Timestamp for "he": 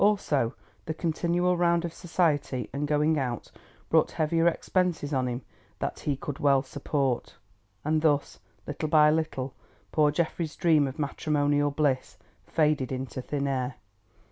6.01-6.15